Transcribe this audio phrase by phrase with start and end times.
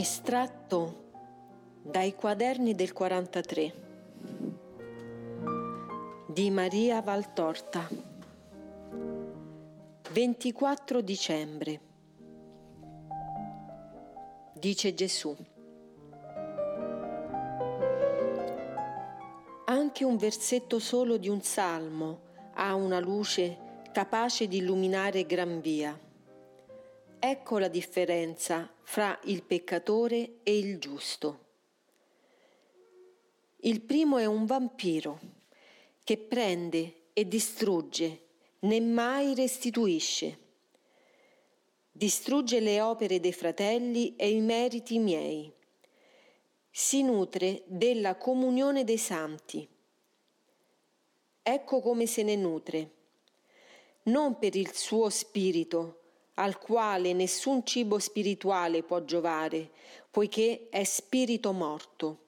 [0.00, 1.10] Estratto
[1.82, 3.74] dai quaderni del 43
[6.26, 7.86] di Maria Valtorta
[10.10, 11.80] 24 dicembre
[14.54, 15.36] Dice Gesù
[19.66, 22.20] Anche un versetto solo di un salmo
[22.54, 25.94] ha una luce capace di illuminare gran via.
[27.20, 31.44] Ecco la differenza fra il peccatore e il giusto.
[33.58, 35.20] Il primo è un vampiro
[36.02, 38.22] che prende e distrugge,
[38.60, 40.38] né mai restituisce.
[41.92, 45.52] Distrugge le opere dei fratelli e i meriti miei.
[46.70, 49.68] Si nutre della comunione dei santi
[51.42, 52.90] Ecco come se ne nutre.
[54.04, 55.99] Non per il suo spirito,
[56.34, 59.70] al quale nessun cibo spirituale può giovare,
[60.10, 62.26] poiché è spirito morto.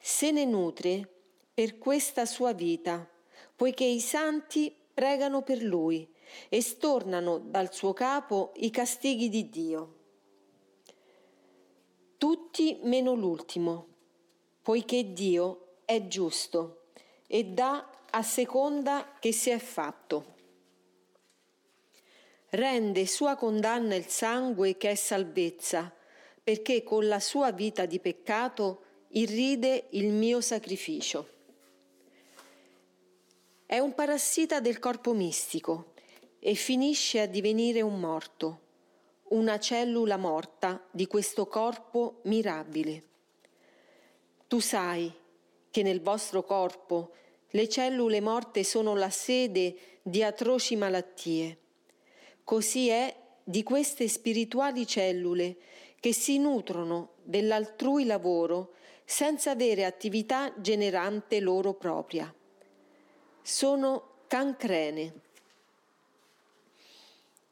[0.00, 1.08] Se ne nutre
[1.52, 3.08] per questa sua vita,
[3.54, 6.08] poiché i santi pregano per lui
[6.48, 9.94] e stornano dal suo capo i castighi di Dio.
[12.18, 13.86] Tutti meno l'ultimo,
[14.62, 16.88] poiché Dio è giusto
[17.26, 20.35] e dà a seconda che si è fatto.
[22.50, 25.92] Rende sua condanna il sangue che è salvezza,
[26.42, 31.28] perché con la sua vita di peccato irride il mio sacrificio.
[33.66, 35.94] È un parassita del corpo mistico
[36.38, 38.60] e finisce a divenire un morto,
[39.30, 43.02] una cellula morta di questo corpo mirabile.
[44.46, 45.12] Tu sai
[45.68, 47.10] che nel vostro corpo
[47.50, 51.58] le cellule morte sono la sede di atroci malattie.
[52.46, 53.12] Così è
[53.42, 55.56] di queste spirituali cellule
[55.98, 58.74] che si nutrono dell'altrui lavoro
[59.04, 62.32] senza avere attività generante loro propria.
[63.42, 65.14] Sono cancrene.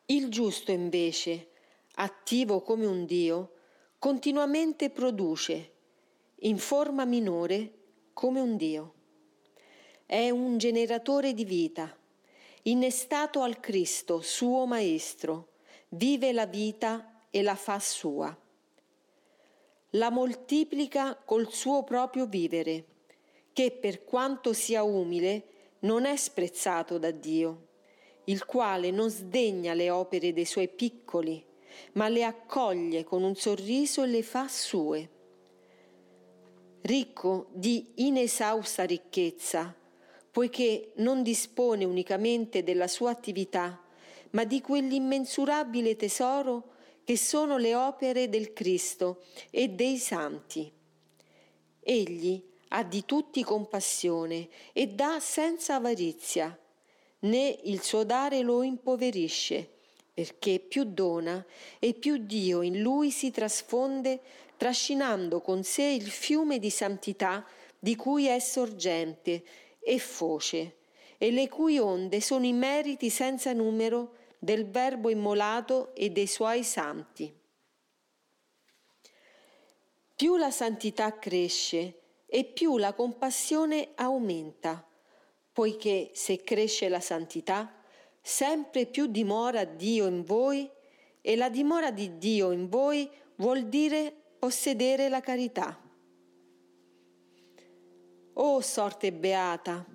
[0.06, 1.48] Il giusto invece,
[1.96, 3.54] attivo come un Dio,
[3.98, 5.72] continuamente produce,
[6.42, 7.72] in forma minore,
[8.12, 8.94] come un Dio.
[10.06, 11.98] È un generatore di vita,
[12.64, 15.52] innestato al Cristo, suo Maestro,
[15.90, 18.36] vive la vita e la fa sua.
[19.90, 22.84] La moltiplica col suo proprio vivere,
[23.52, 25.44] che per quanto sia umile
[25.80, 27.68] non è sprezzato da Dio,
[28.24, 31.44] il quale non sdegna le opere dei suoi piccoli,
[31.92, 35.08] ma le accoglie con un sorriso e le fa sue
[36.84, 39.74] ricco di inesausta ricchezza,
[40.34, 43.80] poiché non dispone unicamente della sua attività,
[44.30, 46.72] ma di quell'immensurabile tesoro
[47.04, 50.68] che sono le opere del Cristo e dei santi.
[51.78, 56.58] Egli ha di tutti compassione e dà senza avarizia,
[57.20, 59.70] né il suo dare lo impoverisce,
[60.12, 61.46] perché più dona
[61.78, 64.20] e più Dio in lui si trasfonde
[64.56, 67.46] trascinando con sé il fiume di santità
[67.78, 69.44] di cui è sorgente
[69.84, 70.76] e foce,
[71.18, 76.64] e le cui onde sono i meriti senza numero del Verbo immolato e dei suoi
[76.64, 77.32] santi.
[80.16, 84.86] Più la santità cresce e più la compassione aumenta,
[85.52, 87.82] poiché se cresce la santità,
[88.20, 90.70] sempre più dimora Dio in voi
[91.20, 95.83] e la dimora di Dio in voi vuol dire possedere la carità.
[98.34, 99.86] O sorte beata,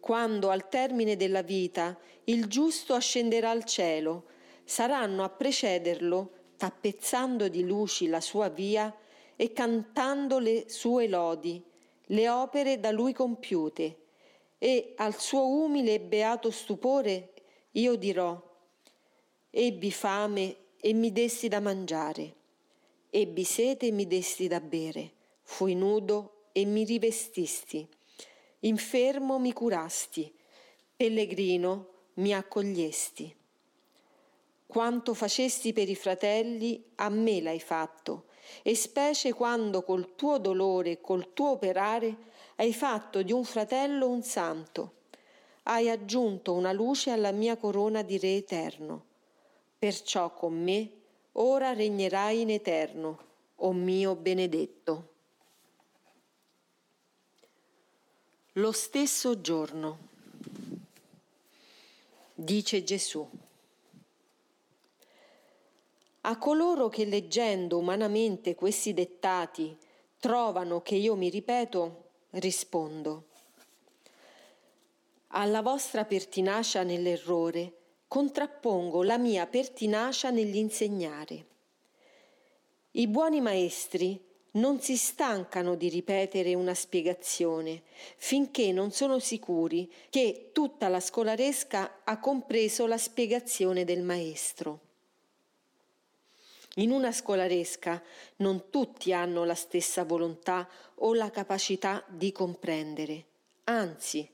[0.00, 4.26] quando al termine della vita il giusto ascenderà al cielo,
[4.64, 8.94] saranno a precederlo, tappezzando di luci la sua via
[9.36, 11.62] e cantando le sue lodi,
[12.08, 13.98] le opere da lui compiute,
[14.58, 17.32] e al suo umile e beato stupore
[17.72, 18.40] io dirò,
[19.50, 22.42] ebbi fame e mi dessi da mangiare
[23.16, 25.12] Ebbi sete e mi desti da bere,
[25.42, 27.84] fui nudo e mi rivestisti,
[28.60, 30.32] infermo mi curasti,
[30.94, 33.34] pellegrino mi accogliesti.
[34.64, 38.26] Quanto facesti per i fratelli, a me l'hai fatto,
[38.62, 42.16] e specie quando col tuo dolore e col tuo operare
[42.56, 44.92] hai fatto di un fratello un santo.
[45.64, 49.04] Hai aggiunto una luce alla mia corona di Re eterno.
[49.76, 50.90] Perciò con me
[51.32, 53.18] ora regnerai in eterno,
[53.56, 55.13] o mio benedetto.
[58.58, 59.98] Lo stesso giorno,
[62.34, 63.28] dice Gesù,
[66.20, 69.76] A coloro che leggendo umanamente questi dettati
[70.20, 73.24] trovano che io mi ripeto, rispondo.
[75.28, 77.72] Alla vostra pertinacia nell'errore
[78.06, 81.46] contrappongo la mia pertinacia nell'insegnare.
[82.92, 87.82] I buoni maestri non si stancano di ripetere una spiegazione
[88.16, 94.80] finché non sono sicuri che tutta la scolaresca ha compreso la spiegazione del maestro.
[96.76, 98.02] In una scolaresca
[98.36, 103.24] non tutti hanno la stessa volontà o la capacità di comprendere,
[103.64, 104.28] anzi,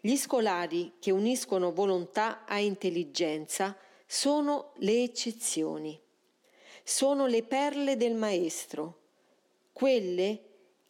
[0.00, 3.76] gli scolari che uniscono volontà a intelligenza
[4.06, 6.00] sono le eccezioni,
[6.84, 9.01] sono le perle del maestro,
[9.72, 10.40] quelle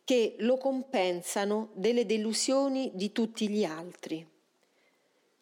[0.05, 4.27] che lo compensano delle delusioni di tutti gli altri.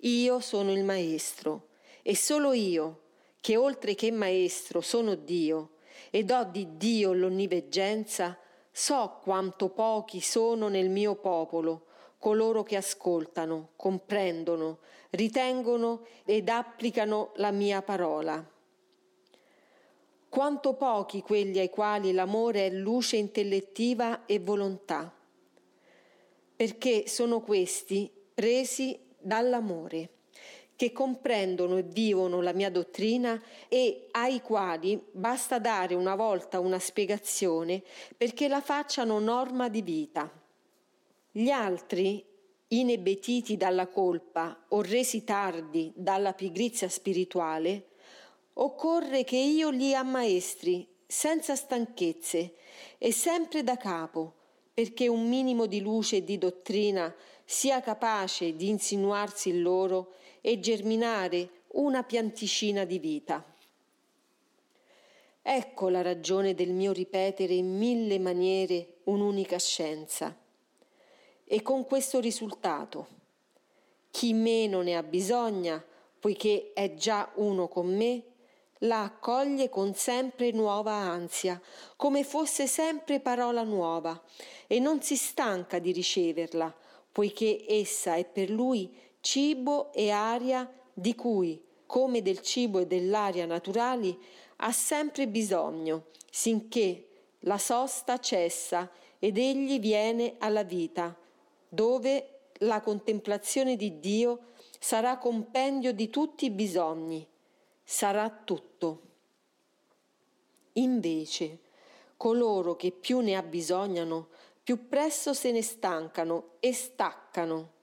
[0.03, 1.69] Io sono il maestro
[2.03, 3.01] e solo io
[3.41, 5.71] che oltre che maestro sono Dio
[6.11, 8.39] ed ho di Dio l'onniveggenza,
[8.71, 11.87] so quanto pochi sono nel mio popolo
[12.21, 18.47] coloro che ascoltano, comprendono, ritengono ed applicano la mia parola.
[20.31, 25.13] Quanto pochi quelli ai quali l'amore è luce intellettiva e volontà,
[26.55, 30.11] perché sono questi presi dall'amore
[30.77, 36.79] che comprendono e vivono la mia dottrina e ai quali basta dare una volta una
[36.79, 37.83] spiegazione
[38.17, 40.31] perché la facciano norma di vita.
[41.33, 42.25] Gli altri,
[42.69, 47.90] inebetiti dalla colpa o resi tardi dalla pigrizia spirituale,
[48.55, 52.55] occorre che io li ammaestri senza stanchezze
[52.99, 54.35] e sempre da capo,
[54.73, 57.15] perché un minimo di luce e di dottrina
[57.45, 63.45] sia capace di insinuarsi in loro e germinare una pianticina di vita.
[65.43, 70.37] Ecco la ragione del mio ripetere in mille maniere un'unica scienza.
[71.45, 73.19] E con questo risultato.
[74.11, 75.83] Chi meno ne ha bisogna,
[76.21, 78.23] poiché è già uno con me,
[78.85, 81.61] la accoglie con sempre nuova ansia,
[81.97, 84.21] come fosse sempre parola nuova,
[84.67, 86.75] e non si stanca di riceverla,
[87.13, 93.47] poiché essa è per lui cibo e aria di cui, come del cibo e dell'aria
[93.47, 94.19] naturali,
[94.57, 97.09] ha sempre bisogno, sinché
[97.41, 101.15] la sosta cessa ed egli viene alla vita,
[101.69, 104.49] dove la contemplazione di Dio
[104.79, 107.27] sarà compendio di tutti i bisogni,
[107.91, 109.01] sarà tutto.
[110.75, 111.59] Invece,
[112.17, 114.29] coloro che più ne abbisognano,
[114.63, 117.79] più presto se ne stancano e staccano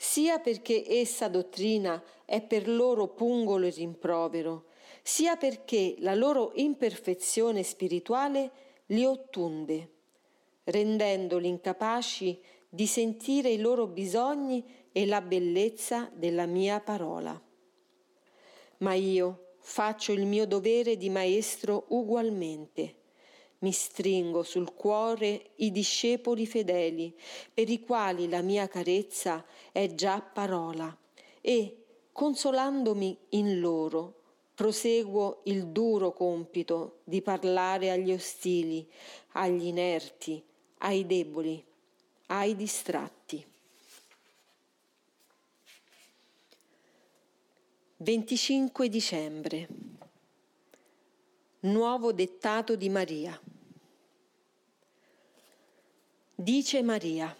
[0.00, 4.66] sia perché essa dottrina è per loro pungolo e rimprovero,
[5.02, 8.50] sia perché la loro imperfezione spirituale
[8.86, 9.90] li ottunde,
[10.64, 17.47] rendendoli incapaci di sentire i loro bisogni e la bellezza della mia parola.
[18.78, 22.96] Ma io faccio il mio dovere di maestro ugualmente
[23.60, 27.14] mi stringo sul cuore i discepoli fedeli,
[27.52, 30.96] per i quali la mia carezza è già parola,
[31.40, 34.14] e, consolandomi in loro,
[34.54, 38.88] proseguo il duro compito di parlare agli ostili,
[39.32, 40.42] agli inerti,
[40.78, 41.64] ai deboli,
[42.26, 43.17] ai distratti.
[48.00, 49.66] 25 dicembre
[51.62, 53.36] Nuovo dettato di Maria.
[56.32, 57.36] Dice Maria.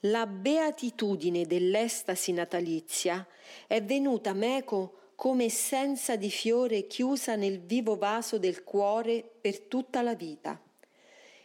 [0.00, 3.24] La beatitudine dell'estasi natalizia
[3.68, 10.02] è venuta meco come essenza di fiore chiusa nel vivo vaso del cuore per tutta
[10.02, 10.60] la vita.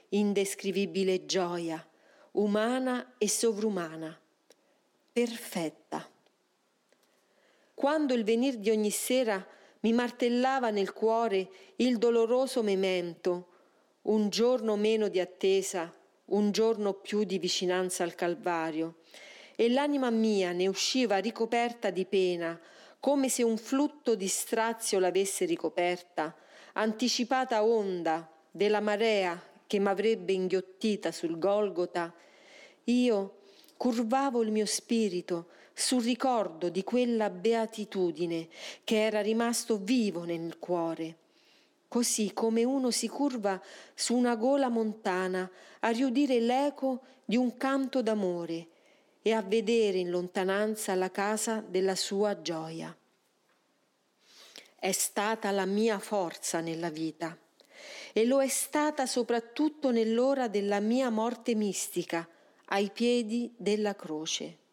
[0.10, 1.88] Indescrivibile gioia,
[2.32, 4.20] umana e sovrumana,
[5.14, 6.14] perfetta.
[7.76, 9.46] Quando il venir di ogni sera
[9.82, 13.50] mi martellava nel cuore il doloroso memento,
[14.04, 15.94] un giorno meno di attesa,
[16.28, 19.00] un giorno più di vicinanza al Calvario,
[19.58, 22.58] e l'anima mia ne usciva ricoperta di pena,
[23.00, 26.34] come se un flutto di strazio l'avesse ricoperta,
[26.74, 32.14] anticipata onda della marea che m'avrebbe inghiottita sul Golgota,
[32.86, 33.40] io
[33.76, 38.48] curvavo il mio spirito sul ricordo di quella beatitudine
[38.86, 41.18] che era rimasto vivo nel cuore,
[41.90, 43.62] così come uno si curva
[43.94, 45.50] su una gola montana
[45.82, 48.68] a riudire l'eco di un canto d'amore
[49.22, 52.96] e a vedere in lontananza la casa della sua gioia.
[54.80, 57.38] è stata la mia forza nella vita
[58.14, 62.28] e lo è stata soprattutto nell'ora della mia morte mistica,
[62.68, 64.64] ai piedi della croce.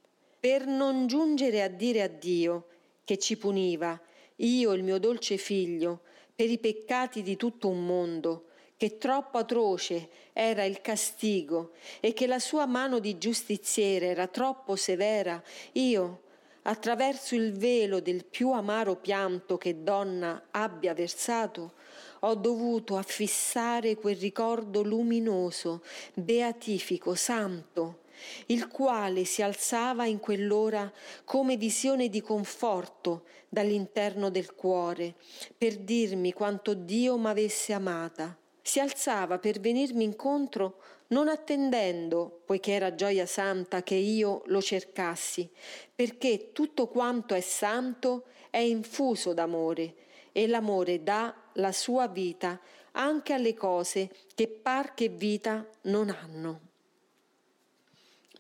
[0.43, 2.67] Per non giungere a dire a Dio
[3.05, 3.97] che ci puniva,
[4.39, 6.01] io il mio dolce figlio,
[6.35, 8.47] per i peccati di tutto un mondo,
[8.77, 14.75] che troppo atroce era il castigo e che la sua mano di giustiziere era troppo
[14.75, 15.41] severa,
[15.75, 16.23] io,
[16.63, 21.75] attraverso il velo del più amaro pianto che donna abbia versato,
[22.19, 25.85] ho dovuto affissare quel ricordo luminoso,
[26.15, 28.02] beatifico, santo,
[28.47, 30.91] il quale si alzava in quell'ora
[31.25, 35.15] come visione di conforto dall'interno del cuore,
[35.57, 38.37] per dirmi quanto Dio m'avesse amata.
[38.61, 45.49] Si alzava per venirmi incontro non attendendo, poiché era gioia santa, che io lo cercassi,
[45.95, 49.95] perché tutto quanto è santo è infuso d'amore
[50.33, 52.59] e l'amore dà la sua vita
[52.93, 56.72] anche alle cose che par che vita non hanno.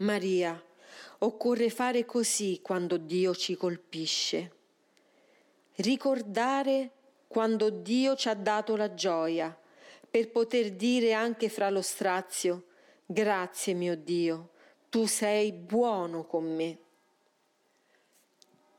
[0.02, 0.60] Maria,
[1.18, 4.50] occorre fare così quando Dio ci colpisce.
[5.76, 6.90] Ricordare
[7.28, 9.56] quando Dio ci ha dato la gioia,
[10.10, 12.64] per poter dire anche fra lo strazio,
[13.06, 14.50] grazie mio Dio,
[14.90, 16.78] tu sei buono con me.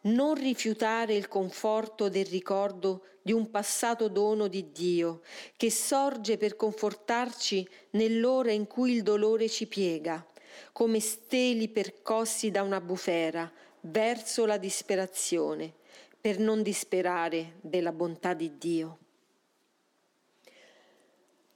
[0.02, 5.22] Non rifiutare il conforto del ricordo di un passato dono di Dio
[5.56, 10.28] che sorge per confortarci nell'ora in cui il dolore ci piega
[10.72, 15.74] come steli percossi da una bufera verso la disperazione,
[16.20, 18.98] per non disperare della bontà di Dio.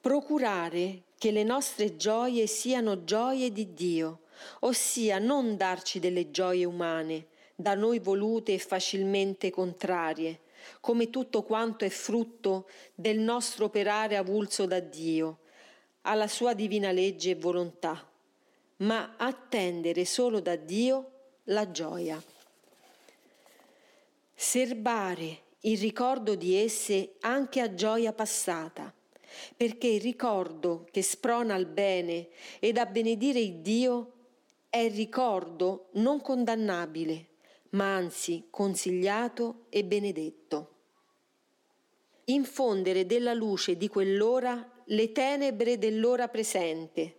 [0.01, 4.23] Procurare che le nostre gioie siano gioie di Dio,
[4.61, 10.41] ossia non darci delle gioie umane, da noi volute e facilmente contrarie,
[10.81, 15.39] come tutto quanto è frutto del nostro operare avulso da Dio,
[16.01, 18.05] alla sua divina legge e volontà
[18.77, 21.11] ma attendere solo da Dio
[21.45, 22.21] la gioia.
[24.33, 28.93] Serbare il ricordo di esse anche a gioia passata,
[29.55, 32.29] perché il ricordo che sprona al bene
[32.59, 34.13] ed a benedire il Dio
[34.69, 37.27] è il ricordo non condannabile,
[37.71, 40.75] ma anzi consigliato e benedetto.
[42.25, 47.16] Infondere della luce di quell'ora le tenebre dell'ora presente,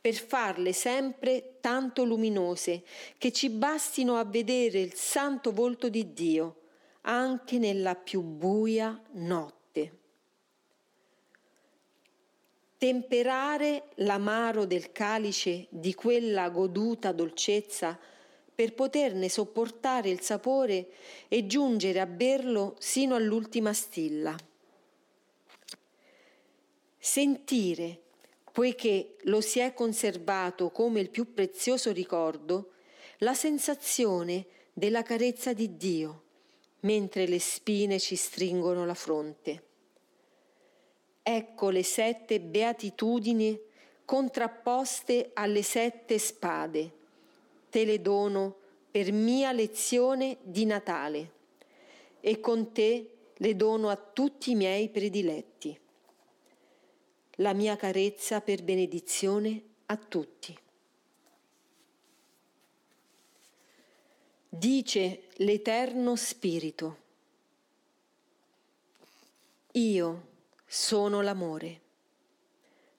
[0.00, 2.82] per farle sempre tanto luminose
[3.18, 6.56] che ci bastino a vedere il santo volto di Dio
[7.02, 9.58] anche nella più buia notte.
[12.76, 17.98] Temperare l'amaro del calice di quella goduta dolcezza
[18.54, 20.88] per poterne sopportare il sapore
[21.28, 24.34] e giungere a berlo sino all'ultima stilla.
[26.98, 28.00] Sentire
[28.52, 32.72] poiché lo si è conservato come il più prezioso ricordo,
[33.18, 36.22] la sensazione della carezza di Dio,
[36.80, 39.64] mentre le spine ci stringono la fronte.
[41.22, 43.58] Ecco le sette beatitudini
[44.04, 46.92] contrapposte alle sette spade.
[47.70, 48.56] Te le dono
[48.90, 51.32] per mia lezione di Natale
[52.20, 55.78] e con te le dono a tutti i miei prediletti
[57.40, 60.56] la mia carezza per benedizione a tutti.
[64.48, 66.98] Dice l'Eterno Spirito,
[69.72, 70.28] io
[70.66, 71.80] sono l'amore,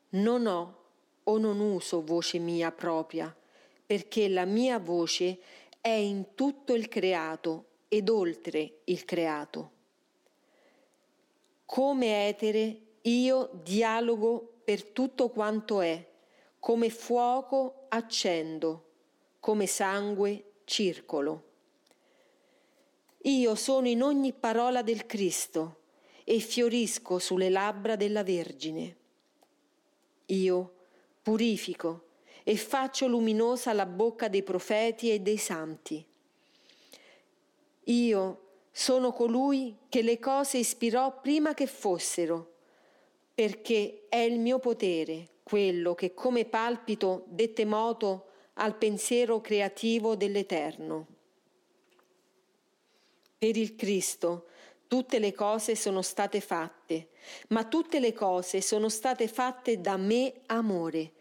[0.09, 0.77] non ho
[1.23, 3.35] o non uso voce mia propria,
[3.85, 5.39] perché la mia voce
[5.79, 9.71] è in tutto il creato ed oltre il creato.
[11.65, 16.05] Come etere io dialogo per tutto quanto è,
[16.59, 18.85] come fuoco accendo,
[19.39, 21.49] come sangue circolo.
[23.23, 25.77] Io sono in ogni parola del Cristo
[26.23, 28.95] e fiorisco sulle labbra della Vergine.
[30.27, 30.73] Io
[31.21, 32.05] purifico
[32.43, 36.05] e faccio luminosa la bocca dei profeti e dei santi.
[37.85, 38.41] Io
[38.71, 42.50] sono colui che le cose ispirò prima che fossero
[43.33, 51.07] perché è il mio potere quello che come palpito dette moto al pensiero creativo dell'Eterno.
[53.37, 54.47] Per il Cristo
[54.87, 57.09] tutte le cose sono state fatte,
[57.49, 61.13] ma tutte le cose sono state fatte da me amore,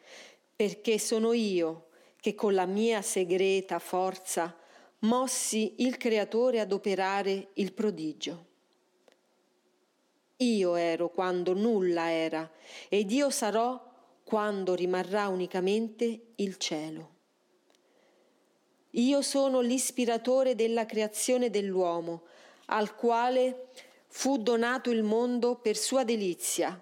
[0.54, 1.86] perché sono io
[2.20, 4.56] che con la mia segreta forza
[5.00, 8.49] mossi il Creatore ad operare il prodigio.
[10.40, 12.50] Io ero quando nulla era,
[12.88, 13.88] ed io sarò
[14.24, 17.18] quando rimarrà unicamente il cielo.
[18.94, 22.22] Io sono l'ispiratore della creazione dell'uomo,
[22.66, 23.68] al quale
[24.08, 26.80] fu donato il mondo per sua delizia,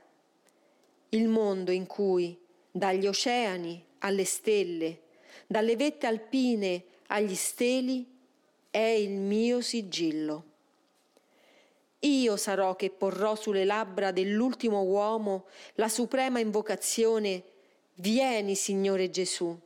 [1.10, 2.38] il mondo in cui,
[2.70, 5.02] dagli oceani alle stelle,
[5.46, 8.06] dalle vette alpine agli steli,
[8.70, 10.47] è il mio sigillo.
[12.00, 17.42] Io sarò che porrò sulle labbra dell'ultimo uomo la suprema invocazione
[17.94, 19.58] Vieni, Signore Gesù.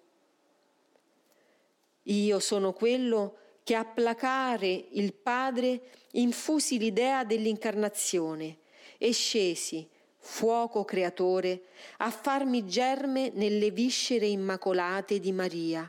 [2.05, 8.57] Io sono quello che a placare il Padre infusi l'idea dell'incarnazione
[8.97, 9.87] e scesi,
[10.17, 11.65] fuoco creatore,
[11.99, 15.89] a farmi germe nelle viscere immacolate di Maria.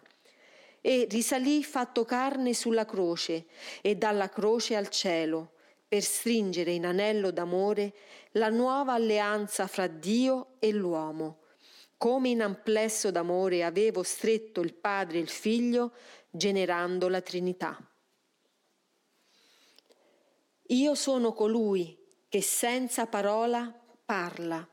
[0.82, 3.46] E risalì fatto carne sulla croce
[3.82, 5.53] e dalla croce al cielo,
[5.94, 7.94] per stringere in anello d'amore
[8.32, 11.42] la nuova alleanza fra Dio e l'uomo.
[12.00, 15.92] Come in amplesso d'amore avevo stretto il Padre e il Figlio,
[16.32, 17.78] generando la Trinità.
[20.70, 21.96] Io sono colui
[22.28, 23.72] che senza parola
[24.04, 24.68] parla,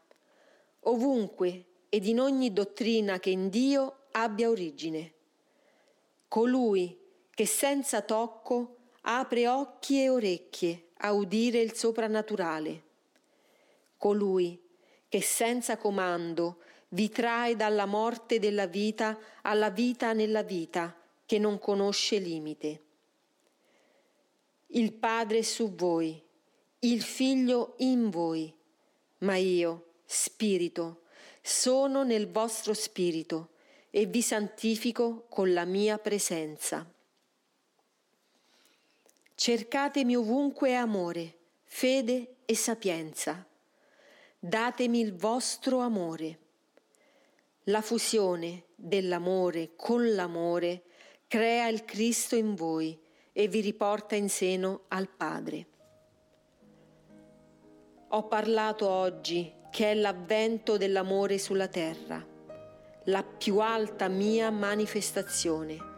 [0.85, 5.13] ovunque ed in ogni dottrina che in Dio abbia origine.
[6.29, 6.99] Colui
[7.29, 12.83] che senza tocco apre occhi e orecchie a udire il soprannaturale.
[13.97, 14.61] Colui
[15.09, 16.59] che senza comando
[16.91, 22.83] vi trae dalla morte della vita alla vita nella vita che non conosce limite.
[24.69, 26.21] Il Padre è su voi,
[26.81, 28.53] il Figlio in voi,
[29.19, 31.03] ma io, Spirito,
[31.43, 33.51] sono nel vostro spirito
[33.91, 36.89] e vi santifico con la mia presenza.
[39.43, 43.43] Cercatemi ovunque amore, fede e sapienza.
[44.39, 46.39] Datemi il vostro amore.
[47.63, 50.83] La fusione dell'amore con l'amore
[51.27, 53.01] crea il Cristo in voi
[53.33, 55.67] e vi riporta in seno al Padre.
[58.09, 62.23] Ho parlato oggi che è l'avvento dell'amore sulla terra,
[63.05, 65.90] la più alta mia manifestazione,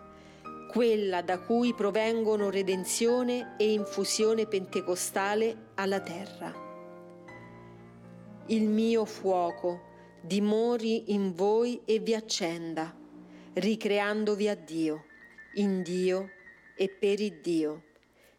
[0.72, 6.50] quella da cui provengono redenzione e infusione pentecostale alla terra.
[8.46, 9.90] Il mio fuoco
[10.22, 12.96] dimori in voi e vi accenda,
[13.52, 15.04] ricreandovi a Dio
[15.56, 16.30] in Dio
[16.74, 17.82] e per il Dio,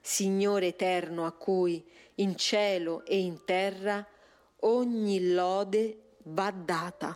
[0.01, 4.03] Signore eterno a cui in cielo e in terra
[4.61, 7.15] ogni lode va data.